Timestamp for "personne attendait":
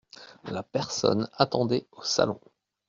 0.63-1.85